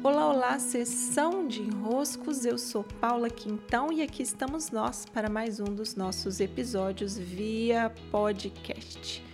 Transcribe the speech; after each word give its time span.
Olá, 0.00 0.28
olá, 0.28 0.58
sessão 0.60 1.48
de 1.48 1.60
enroscos. 1.60 2.44
Eu 2.44 2.56
sou 2.56 2.84
Paula 2.84 3.28
Quintão 3.28 3.92
e 3.92 4.00
aqui 4.00 4.22
estamos 4.22 4.70
nós 4.70 5.04
para 5.04 5.28
mais 5.28 5.58
um 5.58 5.64
dos 5.64 5.96
nossos 5.96 6.38
episódios 6.38 7.18
via 7.18 7.92
podcast. 8.08 9.24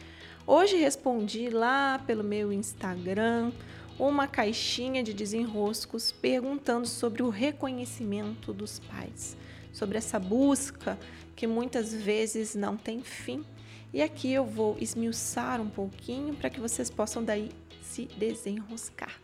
Hoje 0.47 0.77
respondi 0.77 1.51
lá 1.51 1.99
pelo 2.07 2.25
meu 2.25 2.51
Instagram 2.51 3.53
uma 3.99 4.27
caixinha 4.27 5.03
de 5.03 5.13
desenroscos 5.13 6.11
perguntando 6.11 6.87
sobre 6.87 7.23
o 7.23 7.29
reconhecimento 7.29 8.51
dos 8.51 8.79
pais, 8.79 9.37
sobre 9.71 9.99
essa 9.99 10.19
busca 10.19 10.99
que 11.37 11.47
muitas 11.47 11.93
vezes 11.93 12.55
não 12.55 12.75
tem 12.75 13.03
fim. 13.03 13.45
E 13.93 14.01
aqui 14.01 14.33
eu 14.33 14.47
vou 14.47 14.79
esmiuçar 14.81 15.61
um 15.61 15.69
pouquinho 15.69 16.35
para 16.35 16.49
que 16.49 16.59
vocês 16.59 16.89
possam 16.89 17.23
daí 17.23 17.51
se 17.83 18.07
desenroscar. 18.07 19.24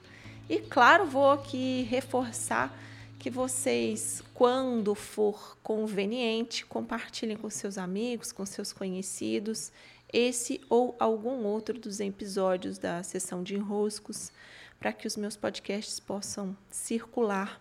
E 0.51 0.59
claro, 0.59 1.07
vou 1.07 1.31
aqui 1.31 1.83
reforçar 1.83 2.77
que 3.21 3.31
vocês, 3.31 4.21
quando 4.35 4.97
for 4.97 5.57
conveniente, 5.63 6.67
compartilhem 6.67 7.37
com 7.37 7.49
seus 7.49 7.79
amigos, 7.79 8.33
com 8.33 8.45
seus 8.45 8.73
conhecidos, 8.73 9.71
esse 10.13 10.61
ou 10.69 10.97
algum 10.99 11.45
outro 11.45 11.79
dos 11.79 12.01
episódios 12.01 12.79
da 12.79 13.01
sessão 13.05 13.45
de 13.45 13.55
enroscos, 13.55 14.33
para 14.81 14.93
que 14.93 15.07
os 15.07 15.17
meus 15.17 15.37
podcasts 15.37 16.01
possam 16.01 16.57
circular 16.69 17.61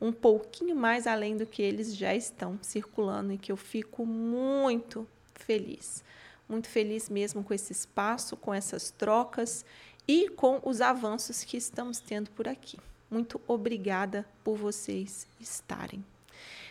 um 0.00 0.10
pouquinho 0.10 0.74
mais 0.74 1.06
além 1.06 1.36
do 1.36 1.44
que 1.44 1.60
eles 1.60 1.94
já 1.94 2.14
estão 2.14 2.58
circulando 2.62 3.34
e 3.34 3.38
que 3.38 3.52
eu 3.52 3.56
fico 3.58 4.06
muito 4.06 5.06
feliz. 5.34 6.02
Muito 6.48 6.68
feliz 6.68 7.10
mesmo 7.10 7.44
com 7.44 7.52
esse 7.52 7.70
espaço, 7.70 8.34
com 8.34 8.54
essas 8.54 8.90
trocas 8.90 9.62
e 10.06 10.28
com 10.28 10.60
os 10.64 10.80
avanços 10.80 11.44
que 11.44 11.56
estamos 11.56 12.00
tendo 12.00 12.30
por 12.30 12.48
aqui. 12.48 12.78
Muito 13.10 13.40
obrigada 13.46 14.26
por 14.44 14.56
vocês 14.56 15.26
estarem. 15.40 16.04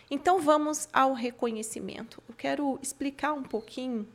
Então 0.09 0.39
vamos 0.39 0.87
ao 0.91 1.13
reconhecimento. 1.13 2.23
Eu 2.27 2.35
quero 2.35 2.79
explicar 2.81 3.33
um 3.33 3.43
pouquinho 3.43 4.07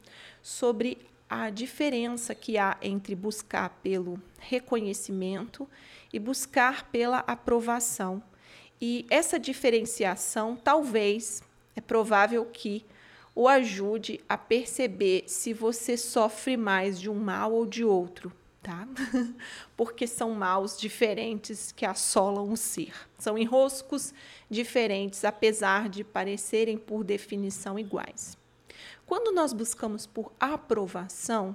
sobre 0.43 0.99
a 1.29 1.51
diferença 1.51 2.35
que 2.35 2.59
há 2.59 2.77
entre 2.83 3.15
buscar 3.15 3.71
pelo 3.83 4.21
reconhecimento 4.39 5.69
e 6.13 6.19
buscar 6.19 6.91
pela 6.91 7.19
aprovação. 7.21 8.23
E 8.81 9.07
essa 9.09 9.39
diferenciação 9.39 10.57
talvez 10.57 11.43
é 11.77 11.81
provável 11.81 12.45
que 12.47 12.85
o 13.35 13.49
ajude 13.49 14.21
a 14.29 14.39
perceber 14.39 15.25
se 15.27 15.53
você 15.53 15.97
sofre 15.97 16.57
mais 16.57 17.01
de 17.01 17.11
um 17.11 17.15
mal 17.15 17.53
ou 17.53 17.67
de 17.67 17.85
outro 17.85 18.33
tá? 18.65 18.89
Porque 19.77 20.07
são 20.07 20.31
maus 20.31 20.81
diferentes 20.81 21.71
que 21.71 21.85
assolam 21.85 22.51
o 22.51 22.57
ser. 22.57 22.95
São 23.19 23.37
enroscos 23.37 24.15
diferentes, 24.51 25.25
apesar 25.25 25.91
de 25.91 26.03
parecerem 26.03 26.79
por 26.79 27.05
definição 27.05 27.79
iguais. 27.79 28.37
Quando 29.07 29.33
nós 29.33 29.53
buscamos 29.53 30.07
por 30.07 30.33
aprovação, 30.41 31.55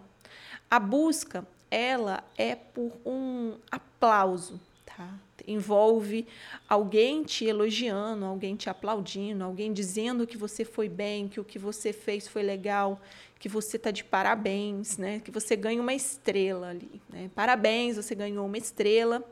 a 0.69 0.79
busca 0.79 1.45
ela 1.71 2.23
é 2.37 2.55
por 2.55 2.91
um 3.03 3.57
aplauso, 3.71 4.61
tá? 4.85 5.09
Envolve 5.47 6.27
alguém 6.67 7.23
te 7.23 7.45
elogiando, 7.45 8.25
alguém 8.25 8.55
te 8.55 8.69
aplaudindo, 8.69 9.43
alguém 9.43 9.71
dizendo 9.73 10.27
que 10.27 10.37
você 10.37 10.63
foi 10.65 10.89
bem, 10.89 11.27
que 11.27 11.39
o 11.39 11.43
que 11.43 11.59
você 11.59 11.93
fez 11.93 12.27
foi 12.27 12.43
legal, 12.43 13.01
que 13.39 13.49
você 13.49 13.77
está 13.77 13.91
de 13.91 14.03
parabéns, 14.03 14.97
né? 14.97 15.19
Que 15.19 15.31
você 15.31 15.55
ganha 15.55 15.81
uma 15.81 15.93
estrela 15.93 16.69
ali, 16.69 17.01
né? 17.09 17.29
Parabéns, 17.33 17.95
você 17.95 18.13
ganhou 18.13 18.45
uma 18.45 18.57
estrela 18.57 19.23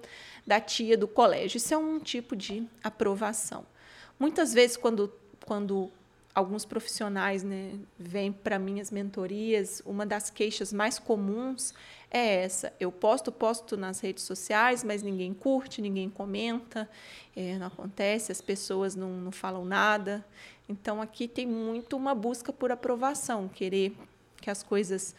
da 0.45 0.59
tia 0.59 0.97
do 0.97 1.08
colégio. 1.08 1.58
Isso 1.58 1.73
é 1.73 1.77
um 1.77 1.99
tipo 1.99 2.36
de 2.36 2.66
aprovação. 2.83 3.66
Muitas 4.19 4.53
vezes 4.53 4.77
quando 4.77 5.11
quando 5.45 5.89
alguns 6.38 6.66
profissionais 6.66 7.41
né, 7.41 7.73
vêm 7.97 8.31
para 8.31 8.59
minhas 8.59 8.92
mentorias, 8.92 9.81
uma 9.83 10.05
das 10.05 10.30
queixas 10.30 10.71
mais 10.71 10.99
comuns 10.99 11.73
é 12.11 12.43
essa. 12.43 12.71
Eu 12.80 12.92
posto, 12.92 13.31
posto 13.31 13.75
nas 13.75 13.99
redes 14.02 14.23
sociais, 14.23 14.83
mas 14.83 15.02
ninguém 15.02 15.33
curte, 15.33 15.81
ninguém 15.81 16.11
comenta, 16.11 16.87
é, 17.36 17.58
não 17.58 17.65
acontece, 17.65 18.31
as 18.31 18.39
pessoas 18.39 18.95
não, 18.95 19.09
não 19.14 19.31
falam 19.31 19.65
nada. 19.65 20.23
Então, 20.70 21.02
aqui 21.02 21.27
tem 21.27 21.48
muito 21.48 21.98
uma 21.98 22.14
busca 22.14 22.54
por 22.54 22.71
aprovação, 22.71 23.48
querer 23.48 23.98
que 24.39 24.52
as 24.52 24.61
coisas, 24.61 25.15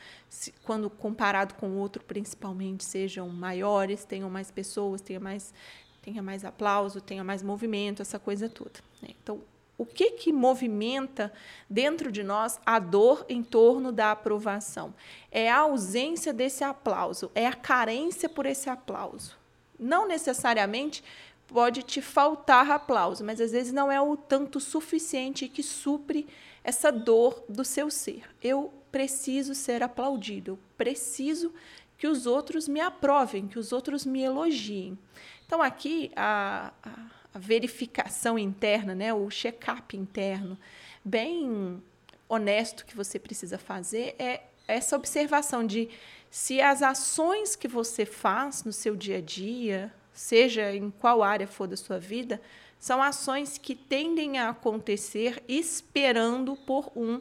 quando 0.63 0.89
comparado 0.89 1.55
com 1.55 1.71
o 1.71 1.79
outro, 1.79 2.05
principalmente, 2.05 2.85
sejam 2.85 3.29
maiores, 3.29 4.05
tenham 4.05 4.31
mais 4.31 4.53
pessoas, 4.53 5.01
tenha 5.01 5.19
mais, 5.19 5.53
tenha 6.01 6.23
mais 6.23 6.45
aplauso, 6.45 7.01
tenha 7.01 7.25
mais 7.25 7.43
movimento, 7.43 8.03
essa 8.03 8.21
coisa 8.21 8.49
toda. 8.49 8.79
Né? 9.03 9.09
Então, 9.21 9.43
o 9.79 9.87
que 9.87 10.11
que 10.11 10.33
movimenta 10.33 11.33
dentro 11.71 12.11
de 12.11 12.25
nós 12.25 12.59
a 12.67 12.81
dor 12.81 13.25
em 13.29 13.45
torno 13.45 13.93
da 13.93 14.11
aprovação? 14.11 14.93
É 15.31 15.49
a 15.49 15.61
ausência 15.61 16.33
desse 16.33 16.65
aplauso, 16.65 17.31
é 17.33 17.47
a 17.47 17.55
carência 17.55 18.29
por 18.29 18.45
esse 18.45 18.69
aplauso. 18.69 19.39
Não 19.79 20.09
necessariamente 20.09 21.05
pode 21.47 21.85
te 21.85 22.03
faltar 22.03 22.69
aplauso, 22.71 23.25
mas 23.25 23.41
às 23.41 23.53
vezes 23.53 23.73
não 23.73 23.91
é 23.91 24.01
o 24.01 24.17
tanto 24.17 24.59
suficiente 24.59 25.49
que 25.49 25.63
supre 25.63 26.27
essa 26.65 26.91
dor 26.91 27.43
do 27.49 27.65
seu 27.65 27.89
ser. 27.89 28.25
Eu 28.43 28.73
preciso 28.91 29.55
ser 29.55 29.83
aplaudido, 29.83 30.53
eu 30.53 30.59
preciso 30.77 31.55
que 31.97 32.07
os 32.07 32.27
outros 32.27 32.67
me 32.67 32.81
aprovem, 32.81 33.47
que 33.47 33.59
os 33.59 33.73
outros 33.73 34.05
me 34.05 34.23
elogiem. 34.23 34.99
Então, 35.47 35.63
aqui, 35.63 36.13
a, 36.15 36.73
a, 36.83 36.91
a 37.33 37.39
verificação 37.39 38.39
interna, 38.39 38.95
né, 38.95 39.13
o 39.13 39.29
check-up 39.31 39.97
interno, 39.97 40.59
bem 41.05 41.83
honesto 42.29 42.85
que 42.85 42.97
você 42.97 43.19
precisa 43.19 43.59
fazer 43.59 44.15
é 44.19 44.43
essa 44.67 44.97
observação 44.97 45.67
de 45.67 45.89
se 46.31 46.61
as 46.61 46.83
ações 46.83 47.57
que 47.57 47.67
você 47.67 48.05
faz 48.05 48.65
no 48.65 48.73
seu 48.73 48.95
dia 48.95 49.17
a 49.19 49.21
dia, 49.21 49.93
seja 50.13 50.75
em 50.75 50.91
qual 50.91 51.23
área 51.23 51.47
for 51.47 51.67
da 51.67 51.77
sua 51.77 51.99
vida, 51.99 52.41
são 52.79 53.03
ações 53.03 53.57
que 53.57 53.75
tendem 53.75 54.39
a 54.39 54.51
acontecer 54.51 55.43
esperando 55.49 56.55
por 56.55 56.93
um 56.95 57.21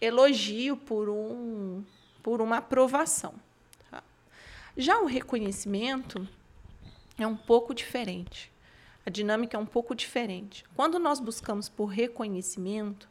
elogio, 0.00 0.76
por, 0.76 1.08
um, 1.08 1.84
por 2.22 2.40
uma 2.40 2.56
aprovação. 2.58 3.34
Tá? 3.90 4.02
Já 4.76 4.98
o 4.98 5.06
reconhecimento 5.06 6.28
é 7.16 7.26
um 7.26 7.36
pouco 7.36 7.72
diferente. 7.72 8.50
A 9.04 9.10
dinâmica 9.10 9.56
é 9.56 9.60
um 9.60 9.66
pouco 9.66 9.94
diferente. 9.94 10.64
Quando 10.76 10.98
nós 10.98 11.20
buscamos 11.20 11.68
por 11.68 11.86
reconhecimento, 11.86 13.08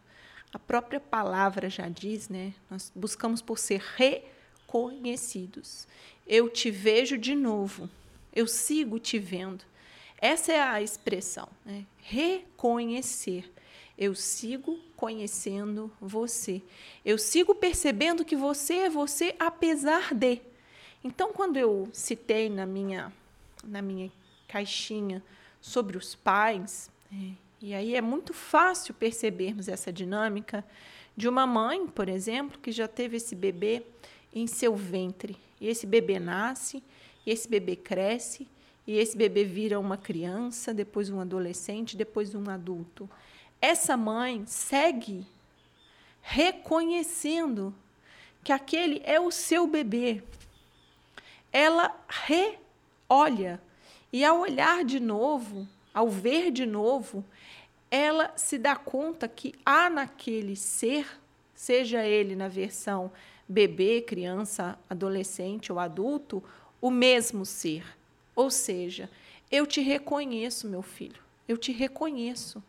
a 0.53 0.59
própria 0.59 0.99
palavra 0.99 1.69
já 1.69 1.87
diz, 1.89 2.29
né? 2.29 2.53
Nós 2.69 2.91
buscamos 2.95 3.41
por 3.41 3.57
ser 3.57 3.81
reconhecidos. 3.95 5.87
Eu 6.25 6.49
te 6.49 6.71
vejo 6.71 7.17
de 7.17 7.35
novo 7.35 7.89
eu 8.33 8.47
sigo 8.47 8.99
te 8.99 9.19
vendo. 9.19 9.63
Essa 10.17 10.53
é 10.53 10.61
a 10.61 10.81
expressão, 10.81 11.47
né? 11.65 11.85
reconhecer. 12.01 13.51
Eu 13.97 14.15
sigo 14.15 14.79
conhecendo 14.95 15.91
você. 15.99 16.61
Eu 17.03 17.17
sigo 17.17 17.53
percebendo 17.53 18.25
que 18.25 18.35
você 18.35 18.73
é 18.75 18.89
você 18.89 19.35
apesar 19.39 20.13
de. 20.13 20.41
Então, 21.03 21.33
quando 21.33 21.57
eu 21.57 21.89
citei 21.91 22.49
na 22.49 22.65
minha, 22.65 23.11
na 23.63 23.81
minha 23.81 24.11
caixinha 24.47 25.21
sobre 25.61 25.97
os 25.97 26.15
pais, 26.15 26.89
é, 27.13 27.31
e 27.61 27.73
aí 27.75 27.95
é 27.95 28.01
muito 28.01 28.33
fácil 28.33 28.93
percebermos 28.93 29.67
essa 29.67 29.93
dinâmica 29.93 30.65
de 31.15 31.29
uma 31.29 31.45
mãe, 31.45 31.85
por 31.85 32.09
exemplo, 32.09 32.57
que 32.59 32.71
já 32.71 32.87
teve 32.87 33.17
esse 33.17 33.35
bebê 33.35 33.83
em 34.33 34.47
seu 34.47 34.75
ventre. 34.75 35.37
E 35.59 35.67
esse 35.67 35.85
bebê 35.85 36.19
nasce 36.19 36.81
e 37.23 37.29
esse 37.29 37.47
bebê 37.47 37.75
cresce, 37.75 38.47
e 38.87 38.97
esse 38.97 39.15
bebê 39.15 39.43
vira 39.43 39.79
uma 39.79 39.95
criança, 39.95 40.73
depois 40.73 41.11
um 41.11 41.19
adolescente, 41.19 41.95
depois 41.95 42.33
um 42.33 42.49
adulto. 42.49 43.07
Essa 43.61 43.95
mãe 43.95 44.43
segue 44.47 45.23
reconhecendo 46.19 47.73
que 48.43 48.51
aquele 48.51 49.01
é 49.05 49.19
o 49.19 49.29
seu 49.29 49.67
bebê. 49.67 50.23
Ela 51.53 51.95
reolha 52.07 53.61
e 54.11 54.23
ao 54.23 54.39
olhar 54.39 54.83
de 54.83 54.99
novo, 54.99 55.67
ao 55.93 56.09
ver 56.09 56.51
de 56.51 56.65
novo, 56.65 57.23
ela 57.89 58.31
se 58.35 58.57
dá 58.57 58.75
conta 58.75 59.27
que 59.27 59.53
há 59.65 59.89
naquele 59.89 60.55
ser, 60.55 61.05
seja 61.53 62.05
ele 62.05 62.35
na 62.35 62.47
versão 62.47 63.11
bebê, 63.47 64.01
criança, 64.01 64.79
adolescente 64.89 65.71
ou 65.71 65.79
adulto, 65.79 66.43
o 66.79 66.89
mesmo 66.89 67.45
ser. 67.45 67.83
Ou 68.35 68.49
seja, 68.49 69.09
eu 69.51 69.67
te 69.67 69.81
reconheço, 69.81 70.69
meu 70.69 70.81
filho, 70.81 71.21
eu 71.47 71.57
te 71.57 71.71
reconheço. 71.71 72.63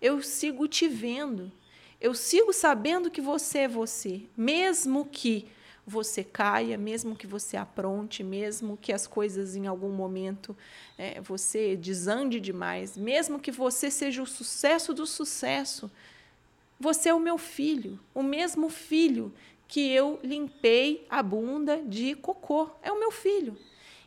Eu 0.00 0.22
sigo 0.22 0.66
te 0.66 0.88
vendo. 0.88 1.52
Eu 2.00 2.14
sigo 2.14 2.52
sabendo 2.52 3.10
que 3.10 3.20
você 3.20 3.60
é 3.60 3.68
você, 3.68 4.22
mesmo 4.36 5.04
que 5.04 5.46
você 5.86 6.22
caia, 6.22 6.78
mesmo 6.78 7.16
que 7.16 7.26
você 7.26 7.56
apronte, 7.56 8.22
mesmo 8.22 8.76
que 8.76 8.92
as 8.92 9.06
coisas 9.06 9.56
em 9.56 9.66
algum 9.66 9.90
momento 9.90 10.56
é, 10.96 11.20
você 11.20 11.76
desande 11.76 12.38
demais, 12.40 12.96
mesmo 12.96 13.40
que 13.40 13.50
você 13.50 13.90
seja 13.90 14.22
o 14.22 14.26
sucesso 14.26 14.94
do 14.94 15.06
sucesso, 15.06 15.90
você 16.78 17.08
é 17.08 17.14
o 17.14 17.20
meu 17.20 17.38
filho, 17.38 17.98
o 18.14 18.22
mesmo 18.22 18.68
filho 18.68 19.32
que 19.72 19.90
eu 19.90 20.20
limpei 20.22 21.06
a 21.08 21.22
bunda 21.22 21.78
de 21.82 22.14
cocô. 22.14 22.68
É 22.82 22.92
o 22.92 22.98
meu 23.00 23.10
filho. 23.10 23.56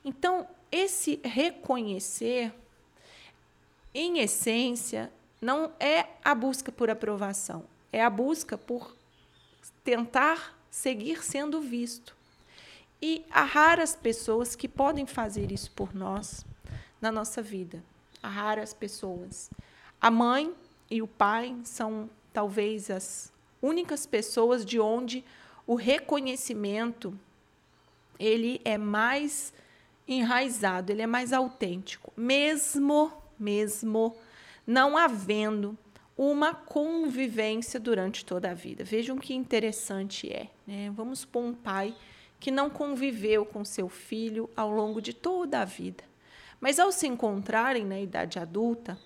Então, 0.03 0.47
esse 0.71 1.19
reconhecer, 1.23 2.53
em 3.91 4.19
essência, 4.19 5.11
não 5.41 5.71
é 5.79 6.05
a 6.23 6.35
busca 6.35 6.71
por 6.71 6.89
aprovação, 6.89 7.65
é 7.91 8.03
a 8.03 8.09
busca 8.11 8.57
por 8.57 8.95
tentar 9.83 10.54
seguir 10.75 11.23
sendo 11.23 11.61
visto. 11.61 12.13
E 13.01 13.25
há 13.31 13.45
raras 13.45 13.95
pessoas 13.95 14.57
que 14.57 14.67
podem 14.67 15.05
fazer 15.05 15.49
isso 15.49 15.71
por 15.71 15.95
nós 15.95 16.45
na 16.99 17.13
nossa 17.13 17.41
vida. 17.41 17.81
Há 18.21 18.27
raras 18.27 18.73
pessoas. 18.73 19.49
A 20.01 20.11
mãe 20.11 20.53
e 20.91 21.01
o 21.01 21.07
pai 21.07 21.55
são 21.63 22.09
talvez 22.33 22.91
as 22.91 23.31
únicas 23.61 24.05
pessoas 24.05 24.65
de 24.65 24.77
onde 24.77 25.23
o 25.65 25.75
reconhecimento 25.75 27.17
ele 28.19 28.59
é 28.65 28.77
mais 28.77 29.53
enraizado, 30.05 30.91
ele 30.91 31.01
é 31.01 31.07
mais 31.07 31.31
autêntico, 31.31 32.11
mesmo 32.17 33.13
mesmo 33.39 34.13
não 34.67 34.97
havendo 34.97 35.77
uma 36.17 36.53
convivência 36.53 37.79
durante 37.79 38.23
toda 38.23 38.51
a 38.51 38.53
vida. 38.53 38.83
Vejam 38.83 39.17
que 39.17 39.33
interessante 39.33 40.31
é. 40.31 40.49
Né? 40.65 40.91
Vamos 40.95 41.19
supor 41.19 41.43
um 41.43 41.53
pai 41.53 41.95
que 42.39 42.51
não 42.51 42.69
conviveu 42.69 43.45
com 43.45 43.65
seu 43.65 43.89
filho 43.89 44.49
ao 44.55 44.71
longo 44.71 45.01
de 45.01 45.13
toda 45.13 45.61
a 45.61 45.65
vida. 45.65 46.03
Mas 46.59 46.79
ao 46.79 46.91
se 46.91 47.07
encontrarem 47.07 47.85
na 47.85 47.99
idade 47.99 48.39
adulta, 48.39 48.97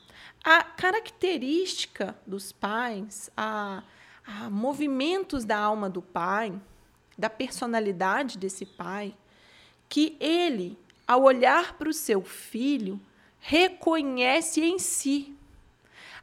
a 0.43 0.63
característica 0.63 2.15
dos 2.25 2.51
pais, 2.51 3.29
a 3.35 3.83
ah, 4.25 4.49
movimentos 4.49 5.43
da 5.43 5.57
alma 5.57 5.89
do 5.89 6.01
pai, 6.01 6.53
da 7.17 7.29
personalidade 7.29 8.37
desse 8.37 8.65
pai, 8.65 9.15
que 9.89 10.15
ele, 10.19 10.77
ao 11.07 11.23
olhar 11.23 11.77
para 11.77 11.89
o 11.89 11.93
seu 11.93 12.21
filho, 12.21 12.99
reconhece 13.39 14.61
em 14.61 14.77
si. 14.77 15.35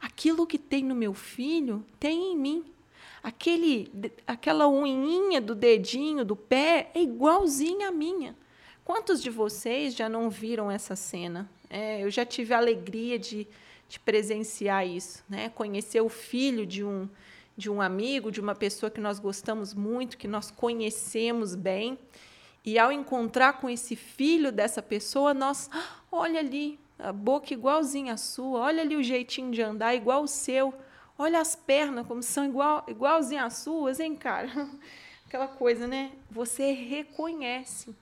Aquilo 0.01 0.47
que 0.47 0.57
tem 0.57 0.83
no 0.83 0.95
meu 0.95 1.13
filho 1.13 1.85
tem 1.99 2.33
em 2.33 2.37
mim. 2.37 2.65
Aquele, 3.23 3.91
aquela 4.25 4.67
unhinha 4.67 5.41
do 5.41 5.55
dedinho 5.55 6.23
do 6.23 6.35
pé 6.35 6.91
é 6.93 7.01
igualzinha 7.01 7.89
à 7.89 7.91
minha. 7.91 8.35
Quantos 8.85 9.21
de 9.21 9.29
vocês 9.29 9.93
já 9.95 10.07
não 10.07 10.29
viram 10.29 10.71
essa 10.71 10.95
cena? 10.95 11.49
É, 11.69 12.03
eu 12.03 12.09
já 12.09 12.25
tive 12.25 12.53
a 12.53 12.57
alegria 12.57 13.19
de, 13.19 13.47
de 13.89 13.99
presenciar 13.99 14.87
isso, 14.87 15.23
né? 15.27 15.49
Conhecer 15.49 15.99
o 15.99 16.09
filho 16.09 16.65
de 16.65 16.83
um 16.83 17.09
de 17.57 17.71
um 17.71 17.81
amigo, 17.81 18.31
de 18.31 18.39
uma 18.39 18.53
pessoa 18.53 18.89
que 18.91 19.01
nós 19.01 19.17
gostamos 19.17 19.73
muito, 19.73 20.15
que 20.17 20.27
nós 20.27 20.51
conhecemos 20.51 21.55
bem. 21.55 21.97
E 22.63 22.77
ao 22.77 22.91
encontrar 22.91 23.53
com 23.53 23.67
esse 23.67 23.95
filho 23.95 24.51
dessa 24.51 24.81
pessoa, 24.81 25.33
nós, 25.33 25.67
ah, 25.73 25.95
olha 26.11 26.39
ali, 26.39 26.79
a 26.99 27.13
boca 27.13 27.53
igualzinha 27.53 28.13
à 28.13 28.17
sua, 28.17 28.59
olha 28.59 28.81
ali 28.81 28.95
o 28.95 29.03
jeitinho 29.03 29.51
de 29.51 29.61
andar 29.61 29.95
igual 29.95 30.23
o 30.23 30.27
seu, 30.27 30.73
olha 31.17 31.39
as 31.39 31.55
pernas 31.55 32.07
como 32.07 32.23
são 32.23 32.45
igual, 32.45 32.83
igualzinha 32.87 33.45
às 33.45 33.57
suas, 33.57 33.99
hein, 33.99 34.15
cara? 34.15 34.49
Aquela 35.27 35.47
coisa, 35.47 35.87
né? 35.87 36.11
Você 36.31 36.71
reconhece. 36.71 37.95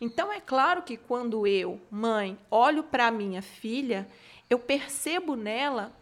Então 0.00 0.32
é 0.32 0.40
claro 0.40 0.82
que 0.82 0.96
quando 0.96 1.46
eu, 1.46 1.80
mãe, 1.90 2.38
olho 2.50 2.82
para 2.82 3.10
minha 3.10 3.42
filha, 3.42 4.08
eu 4.50 4.58
percebo 4.58 5.36
nela 5.36 5.92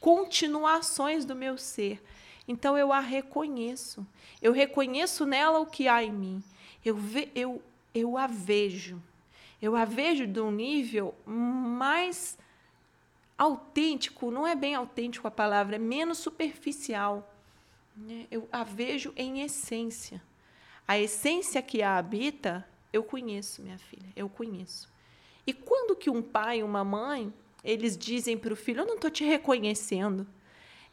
continuações 0.00 1.24
do 1.24 1.34
meu 1.34 1.56
ser. 1.56 2.02
Então 2.46 2.76
eu 2.76 2.92
a 2.92 3.00
reconheço. 3.00 4.06
Eu 4.40 4.52
reconheço 4.52 5.24
nela 5.24 5.58
o 5.58 5.66
que 5.66 5.88
há 5.88 6.02
em 6.04 6.12
mim. 6.12 6.44
Eu, 6.84 6.94
ve, 6.94 7.30
eu, 7.34 7.62
eu 7.94 8.18
a 8.18 8.26
vejo. 8.26 9.02
Eu 9.64 9.74
a 9.74 9.86
vejo 9.86 10.26
de 10.26 10.38
um 10.40 10.50
nível 10.50 11.14
mais 11.24 12.36
autêntico, 13.38 14.30
não 14.30 14.46
é 14.46 14.54
bem 14.54 14.74
autêntico 14.74 15.26
a 15.26 15.30
palavra, 15.30 15.76
é 15.76 15.78
menos 15.78 16.18
superficial. 16.18 17.34
Né? 17.96 18.26
Eu 18.30 18.46
a 18.52 18.62
vejo 18.62 19.14
em 19.16 19.40
essência. 19.40 20.22
A 20.86 20.98
essência 20.98 21.62
que 21.62 21.80
a 21.80 21.96
habita, 21.96 22.62
eu 22.92 23.02
conheço, 23.02 23.62
minha 23.62 23.78
filha, 23.78 24.06
eu 24.14 24.28
conheço. 24.28 24.92
E 25.46 25.54
quando 25.54 25.96
que 25.96 26.10
um 26.10 26.20
pai 26.20 26.58
e 26.58 26.62
uma 26.62 26.84
mãe, 26.84 27.32
eles 27.64 27.96
dizem 27.96 28.36
para 28.36 28.52
o 28.52 28.56
filho, 28.56 28.82
eu 28.82 28.86
não 28.86 28.96
estou 28.96 29.10
te 29.10 29.24
reconhecendo. 29.24 30.26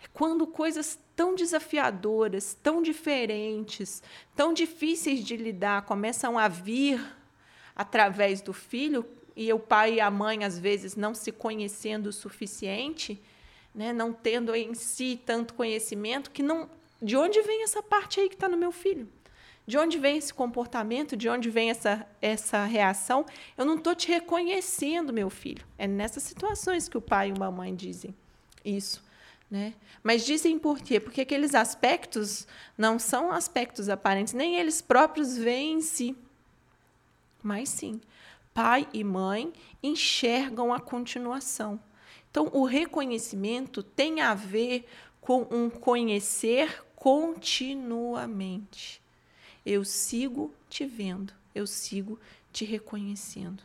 É 0.01 0.07
quando 0.13 0.47
coisas 0.47 0.97
tão 1.13 1.35
desafiadoras, 1.35 2.57
tão 2.63 2.81
diferentes, 2.81 4.01
tão 4.33 4.53
difíceis 4.53 5.25
de 5.25 5.35
lidar 5.35 5.81
começam 5.81 6.39
a 6.39 6.47
vir 6.47 7.19
através 7.75 8.41
do 8.41 8.53
filho 8.53 9.06
e 9.35 9.51
o 9.51 9.59
pai 9.59 9.95
e 9.95 10.01
a 10.01 10.12
mãe 10.12 10.44
às 10.44 10.59
vezes 10.59 10.95
não 10.95 11.13
se 11.13 11.31
conhecendo 11.31 12.07
o 12.07 12.13
suficiente, 12.13 13.21
né, 13.73 13.94
não 13.94 14.12
tendo 14.12 14.53
em 14.53 14.73
si 14.73 15.19
tanto 15.25 15.53
conhecimento 15.53 16.31
que 16.31 16.44
não 16.44 16.69
de 17.01 17.18
onde 17.18 17.41
vem 17.41 17.63
essa 17.63 17.81
parte 17.81 18.19
aí 18.19 18.29
que 18.29 18.35
está 18.35 18.47
no 18.47 18.57
meu 18.57 18.71
filho? 18.71 19.09
De 19.65 19.77
onde 19.77 19.97
vem 19.97 20.18
esse 20.18 20.33
comportamento? 20.33 21.15
De 21.15 21.27
onde 21.29 21.50
vem 21.50 21.69
essa, 21.69 22.06
essa 22.21 22.65
reação? 22.65 23.25
Eu 23.57 23.65
não 23.65 23.75
estou 23.75 23.95
te 23.95 24.07
reconhecendo, 24.07 25.13
meu 25.13 25.29
filho. 25.29 25.65
É 25.77 25.88
nessas 25.88 26.24
situações 26.24 26.88
que 26.88 26.97
o 26.97 27.01
pai 27.01 27.29
e 27.31 27.44
a 27.44 27.51
mãe 27.51 27.75
dizem 27.75 28.13
isso. 28.63 29.03
Né? 29.50 29.74
Mas 30.03 30.25
dizem 30.25 30.57
por 30.57 30.79
quê? 30.79 31.00
Porque 31.00 31.21
aqueles 31.21 31.56
aspectos 31.56 32.47
não 32.77 32.97
são 32.97 33.31
aspectos 33.31 33.89
aparentes, 33.89 34.33
nem 34.33 34.56
eles 34.56 34.81
próprios 34.81 35.38
veem 35.38 35.74
em 35.74 35.81
si. 35.81 36.15
Mas 37.41 37.69
sim, 37.69 37.99
pai 38.53 38.88
e 38.93 39.03
mãe 39.03 39.51
enxergam 39.81 40.71
a 40.73 40.79
continuação. 40.79 41.79
Então, 42.29 42.49
o 42.53 42.63
reconhecimento 42.63 43.83
tem 43.83 44.21
a 44.21 44.33
ver 44.33 44.88
com 45.19 45.45
um 45.51 45.69
conhecer 45.69 46.83
continuamente. 46.95 49.01
Eu 49.65 49.83
sigo 49.83 50.53
te 50.69 50.85
vendo, 50.85 51.33
eu 51.53 51.67
sigo 51.67 52.17
te 52.51 52.63
reconhecendo. 52.63 53.61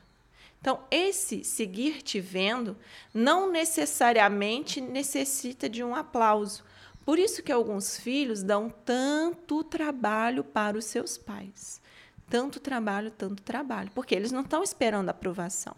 Então, 0.60 0.80
esse 0.90 1.44
seguir 1.44 2.02
te 2.02 2.20
vendo 2.20 2.76
não 3.14 3.50
necessariamente 3.50 4.80
necessita 4.80 5.68
de 5.68 5.84
um 5.84 5.94
aplauso. 5.94 6.64
Por 7.04 7.20
isso 7.20 7.42
que 7.42 7.52
alguns 7.52 7.96
filhos 7.96 8.42
dão 8.42 8.68
tanto 8.68 9.62
trabalho 9.62 10.42
para 10.42 10.76
os 10.76 10.86
seus 10.86 11.16
pais. 11.16 11.80
Tanto 12.28 12.58
trabalho, 12.60 13.10
tanto 13.10 13.42
trabalho, 13.42 13.90
porque 13.94 14.14
eles 14.14 14.32
não 14.32 14.42
estão 14.42 14.62
esperando 14.62 15.08
aprovação. 15.08 15.74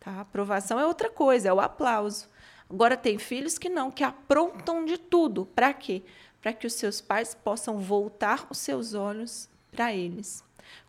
Tá? 0.00 0.12
A 0.12 0.20
aprovação 0.20 0.78
é 0.80 0.86
outra 0.86 1.10
coisa, 1.10 1.48
é 1.48 1.52
o 1.52 1.60
aplauso. 1.60 2.28
Agora 2.68 2.96
tem 2.96 3.18
filhos 3.18 3.58
que 3.58 3.68
não, 3.68 3.90
que 3.90 4.02
aprontam 4.02 4.84
de 4.84 4.96
tudo. 4.96 5.46
Para 5.54 5.72
quê? 5.74 6.02
Para 6.40 6.52
que 6.52 6.66
os 6.66 6.72
seus 6.72 7.00
pais 7.00 7.34
possam 7.34 7.78
voltar 7.78 8.46
os 8.50 8.58
seus 8.58 8.94
olhos 8.94 9.48
para 9.70 9.92
eles 9.94 10.44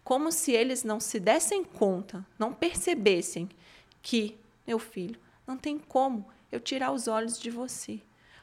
como 0.05 0.31
se 0.31 0.51
eles 0.51 0.83
não 0.83 0.99
se 0.99 1.19
dessem 1.19 1.63
conta, 1.63 2.23
não 2.37 2.53
percebessem 2.53 3.49
que, 4.03 4.37
meu 4.65 4.77
filho, 4.77 5.19
não 5.47 5.57
tem 5.57 5.79
como 5.79 6.27
eu 6.51 6.59
tirar 6.59 6.91
os 6.91 7.07
olhos 7.07 7.39
de 7.39 7.49
você. 7.49 7.99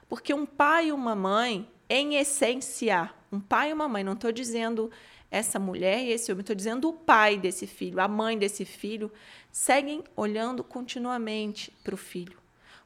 Porque 0.09 0.35
um 0.35 0.45
pai 0.45 0.89
e 0.89 0.93
uma 0.93 1.15
mãe, 1.15 1.71
em 1.89 2.17
essência, 2.17 3.15
um 3.33 3.41
pai 3.41 3.71
e 3.71 3.73
uma 3.73 3.89
mãe, 3.89 4.05
não 4.05 4.13
estou 4.13 4.31
dizendo 4.31 4.91
essa 5.31 5.59
mulher 5.59 6.05
e 6.05 6.11
esse 6.11 6.31
homem, 6.31 6.43
estou 6.43 6.55
dizendo 6.55 6.89
o 6.89 6.93
pai 6.93 7.39
desse 7.39 7.67
filho, 7.67 8.01
a 8.01 8.07
mãe 8.07 8.39
desse 8.39 8.65
filho, 8.65 9.11
seguem 9.51 10.05
olhando 10.15 10.63
continuamente 10.63 11.73
para 11.83 11.95
o 11.95 11.99
filho. 11.99 12.39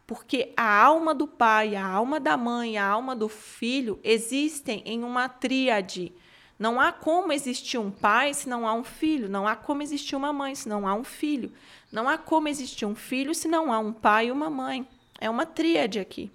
Porque 0.07 0.53
a 0.57 0.83
alma 0.83 1.13
do 1.13 1.27
pai, 1.27 1.75
a 1.75 1.85
alma 1.85 2.21
da 2.21 2.37
mãe, 2.37 2.79
a 2.79 2.87
alma 2.87 3.17
do 3.17 3.29
filho 3.29 3.99
existem 4.05 4.83
em 4.87 5.03
uma 5.03 5.29
tríade 5.29 6.15
não 6.59 6.81
há 6.81 6.91
como 6.91 7.33
existir 7.33 7.77
um 7.77 7.91
pai 7.91 8.33
se 8.33 8.49
não 8.49 8.67
há 8.67 8.73
um 8.73 8.85
filho. 8.85 9.29
Não 9.29 9.47
há 9.47 9.55
como 9.55 9.83
existir 9.83 10.17
uma 10.17 10.33
mãe 10.33 10.55
se 10.55 10.69
não 10.69 10.87
há 10.87 10.95
um 10.95 11.05
filho. 11.05 11.53
Não 11.93 12.09
há 12.09 12.17
como 12.17 12.49
existir 12.49 12.87
um 12.87 12.95
filho 12.95 13.35
se 13.35 13.47
não 13.47 13.73
há 13.73 13.79
um 13.79 13.93
pai 13.93 14.29
e 14.29 14.31
uma 14.31 14.49
mãe. 14.49 14.87
É 15.21 15.29
uma 15.29 15.45
tríade 15.45 15.99
aqui. 15.99 16.31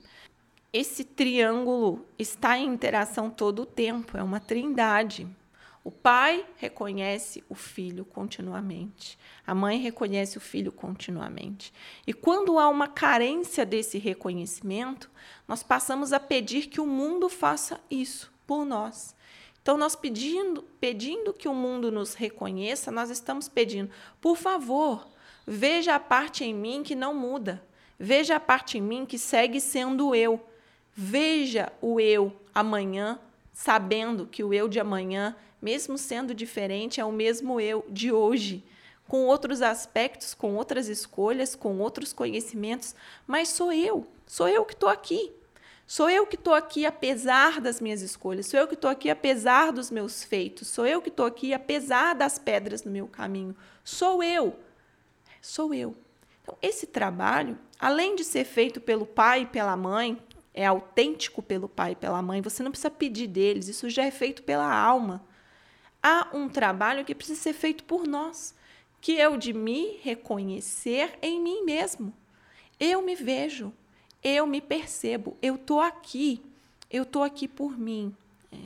Esse 0.74 1.04
triângulo 1.04 2.06
está 2.18 2.58
em 2.58 2.66
interação 2.66 3.30
todo 3.30 3.64
o 3.64 3.66
tempo, 3.66 4.18
é 4.18 4.24
uma 4.24 4.40
trindade. 4.40 5.28
O 5.84 5.92
pai 5.92 6.46
reconhece 6.56 7.44
o 7.50 7.56
filho 7.56 8.06
continuamente. 8.06 9.18
A 9.46 9.54
mãe 9.54 9.80
reconhece 9.80 10.38
o 10.38 10.42
filho 10.42 10.72
continuamente. 10.72 11.74
E 12.08 12.14
quando 12.14 12.58
há 12.58 12.70
uma 12.70 12.88
carência 12.88 13.66
desse 13.66 13.98
reconhecimento, 13.98 15.10
nós 15.46 15.62
passamos 15.62 16.14
a 16.14 16.20
pedir 16.20 16.68
que 16.68 16.80
o 16.80 16.86
mundo 16.86 17.28
faça 17.28 17.82
isso 17.90 18.32
por 18.48 18.64
nós 18.64 19.16
Então, 19.62 19.78
nós 19.78 19.96
pedindo, 19.96 20.64
pedindo 20.80 21.34
que 21.34 21.48
o 21.48 21.54
mundo 21.54 21.92
nos 21.92 22.14
reconheça, 22.14 22.92
nós 22.92 23.10
estamos 23.10 23.50
pedindo, 23.50 23.92
por 24.20 24.38
favor, 24.38 25.08
veja 25.46 25.96
a 25.96 26.00
parte 26.00 26.44
em 26.44 26.54
mim 26.54 26.82
que 26.82 26.96
não 26.96 27.14
muda. 27.14 27.62
Veja 28.00 28.38
a 28.38 28.40
parte 28.40 28.78
em 28.78 28.82
mim 28.82 29.06
que 29.06 29.18
segue 29.18 29.60
sendo 29.60 30.16
eu. 30.16 30.51
Veja 30.96 31.72
o 31.82 32.00
eu 32.00 32.34
amanhã, 32.54 33.20
sabendo 33.54 34.26
que 34.26 34.44
o 34.44 34.54
eu 34.54 34.68
de 34.68 34.80
amanhã, 34.80 35.36
mesmo 35.62 35.98
sendo 35.98 36.34
diferente, 36.34 37.00
é 37.00 37.06
o 37.06 37.12
mesmo 37.12 37.60
eu 37.60 37.86
de 37.90 38.12
hoje, 38.12 38.64
com 39.08 39.26
outros 39.26 39.62
aspectos, 39.62 40.34
com 40.34 40.56
outras 40.56 40.88
escolhas, 40.88 41.56
com 41.56 41.80
outros 41.80 42.14
conhecimentos, 42.14 42.96
mas 43.28 43.50
sou 43.50 43.72
eu, 43.72 44.08
sou 44.26 44.48
eu 44.48 44.66
que 44.66 44.74
estou 44.74 44.90
aqui. 44.90 45.32
Sou 45.86 46.10
eu 46.10 46.26
que 46.26 46.36
estou 46.36 46.54
aqui 46.54 46.86
apesar 46.86 47.60
das 47.60 47.82
minhas 47.82 48.02
escolhas, 48.02 48.46
sou 48.46 48.58
eu 48.58 48.66
que 48.66 48.76
estou 48.76 48.90
aqui 48.90 49.10
apesar 49.10 49.74
dos 49.74 49.92
meus 49.92 50.24
feitos, 50.24 50.70
sou 50.70 50.88
eu 50.88 51.02
que 51.02 51.10
estou 51.10 51.26
aqui 51.26 51.54
apesar 51.54 52.16
das 52.16 52.40
pedras 52.40 52.86
no 52.86 52.92
meu 52.92 53.08
caminho. 53.08 53.54
Sou 53.84 54.24
eu, 54.24 54.58
sou 55.42 55.74
eu. 55.74 55.94
Então, 56.42 56.58
esse 56.62 56.88
trabalho, 56.88 57.60
além 57.78 58.16
de 58.16 58.24
ser 58.24 58.46
feito 58.46 58.80
pelo 58.80 59.06
pai 59.06 59.42
e 59.42 59.46
pela 59.48 59.76
mãe, 59.76 60.18
é 60.54 60.66
autêntico 60.66 61.42
pelo 61.42 61.70
pai 61.70 61.94
e 61.94 61.96
pela 61.96 62.22
mãe, 62.22 62.42
você 62.42 62.62
não 62.62 62.72
precisa 62.72 62.92
pedir 62.92 63.28
deles, 63.28 63.68
isso 63.68 63.90
já 63.90 64.04
é 64.04 64.12
feito 64.12 64.44
pela 64.44 64.74
alma. 64.74 65.24
Há 66.04 66.30
um 66.34 66.50
trabalho 66.50 67.06
que 67.06 67.16
precisa 67.16 67.40
ser 67.40 67.54
feito 67.54 67.84
por 67.84 68.08
nós, 68.08 68.56
que 69.00 69.20
é 69.20 69.28
o 69.30 69.38
de 69.38 69.54
me 69.54 69.98
reconhecer 70.02 71.18
em 71.22 71.42
mim 71.42 71.64
mesmo. 71.64 72.14
Eu 72.80 73.02
me 73.02 73.16
vejo, 73.16 73.72
eu 74.24 74.46
me 74.46 74.62
percebo, 74.62 75.38
eu 75.42 75.56
estou 75.56 75.80
aqui, 75.80 76.44
eu 76.90 77.04
estou 77.04 77.24
aqui 77.24 77.48
por 77.48 77.78
mim. 77.78 78.16
É. 78.52 78.58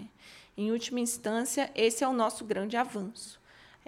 Em 0.58 0.72
última 0.72 1.00
instância, 1.00 1.70
esse 1.75 2.04
é 2.04 2.08
o 2.08 2.13
nosso 2.13 2.44
grande 2.46 2.77
avanço. 2.77 3.39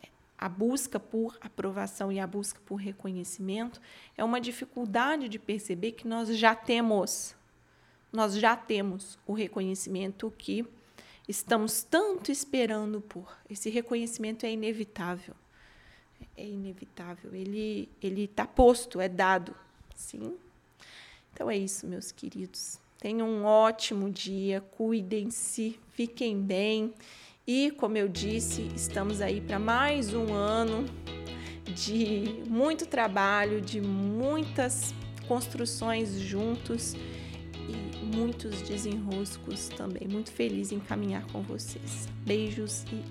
É. 0.01 0.07
A 0.37 0.47
busca 0.47 0.99
por 0.99 1.37
aprovação 1.41 2.11
e 2.11 2.19
a 2.19 2.27
busca 2.27 2.59
por 2.65 2.75
reconhecimento 2.75 3.81
é 4.17 4.23
uma 4.23 4.39
dificuldade 4.39 5.27
de 5.27 5.39
perceber 5.39 5.93
que 5.93 6.07
nós 6.07 6.29
já 6.37 6.53
temos, 6.53 7.35
nós 8.11 8.35
já 8.35 8.55
temos 8.55 9.17
o 9.25 9.33
reconhecimento 9.33 10.31
que 10.37 10.65
estamos 11.27 11.83
tanto 11.83 12.31
esperando 12.31 13.01
por. 13.01 13.37
Esse 13.49 13.69
reconhecimento 13.69 14.45
é 14.45 14.51
inevitável. 14.51 15.35
É 16.35 16.45
inevitável. 16.45 17.33
Ele 17.33 17.89
ele 18.01 18.23
está 18.23 18.45
posto, 18.45 18.99
é 18.99 19.09
dado. 19.09 19.55
Sim, 19.95 20.37
então 21.33 21.51
é 21.51 21.57
isso, 21.57 21.85
meus 21.85 22.11
queridos. 22.11 22.79
Tenham 22.99 23.29
um 23.29 23.45
ótimo 23.45 24.09
dia, 24.09 24.59
cuidem-se, 24.59 25.79
fiquem 25.91 26.41
bem. 26.41 26.93
E, 27.45 27.69
como 27.71 27.95
eu 27.95 28.07
disse, 28.07 28.63
estamos 28.75 29.21
aí 29.21 29.39
para 29.39 29.59
mais 29.59 30.13
um 30.13 30.33
ano 30.33 30.83
de 31.65 32.43
muito 32.47 32.87
trabalho, 32.87 33.61
de 33.61 33.79
muitas 33.79 34.93
construções 35.27 36.19
juntos 36.19 36.95
muitos 38.07 38.61
desenroscos 38.61 39.69
também. 39.69 40.07
Muito 40.07 40.31
feliz 40.31 40.71
em 40.71 40.79
caminhar 40.79 41.25
com 41.27 41.41
vocês. 41.41 42.07
Beijos 42.25 42.83
e 42.91 43.03